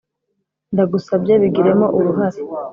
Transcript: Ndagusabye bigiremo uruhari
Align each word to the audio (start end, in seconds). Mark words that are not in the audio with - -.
Ndagusabye 0.73 1.33
bigiremo 1.41 1.85
uruhari 1.97 2.39